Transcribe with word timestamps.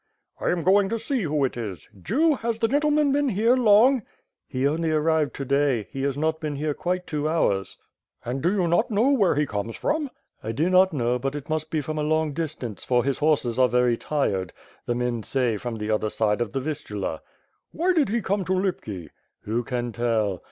"I 0.39 0.49
am 0.49 0.63
going 0.63 0.89
to 0.89 0.97
see 0.97 1.21
who 1.21 1.45
it 1.45 1.55
is. 1.55 1.87
Jew, 2.01 2.33
has 2.37 2.57
the 2.57 2.67
gentleman 2.67 3.11
been 3.11 3.29
here 3.29 3.55
long?" 3.55 4.01
*TEIe 4.51 4.65
only 4.67 4.89
arrived 4.89 5.35
to 5.35 5.45
day. 5.45 5.89
He 5.91 6.01
has 6.01 6.17
not 6.17 6.39
been 6.39 6.55
here 6.55 6.73
quite 6.73 7.05
two 7.05 7.29
hours." 7.29 7.77
WITH 8.23 8.23
FIRE 8.23 8.31
AND 8.31 8.41
SWORD. 8.41 8.47
5^^ 8.47 8.47
"And 8.47 8.55
do 8.57 8.61
you 8.63 8.67
not 8.67 8.89
know 8.89 9.13
where 9.13 9.35
he 9.35 9.45
comes 9.45 9.75
from?" 9.75 10.09
"I 10.43 10.53
do 10.53 10.71
not 10.71 10.91
know, 10.91 11.19
but 11.19 11.35
it 11.35 11.49
must 11.51 11.69
be 11.69 11.81
from 11.81 11.99
a 11.99 12.01
long 12.01 12.33
distance, 12.33 12.83
for 12.83 13.03
his 13.03 13.19
horses 13.19 13.59
are 13.59 13.69
very 13.69 13.95
tired. 13.95 14.53
The 14.87 14.95
men 14.95 15.21
say 15.21 15.57
from 15.57 15.75
the 15.75 15.91
other 15.91 16.09
side 16.09 16.41
of 16.41 16.53
the 16.53 16.61
Vistula." 16.61 17.21
"Why 17.71 17.93
did 17.93 18.09
he 18.09 18.21
come 18.23 18.43
to 18.45 18.53
Lipki?" 18.53 19.09
"Who 19.41 19.63
can 19.63 19.91
tell?" 19.91 20.39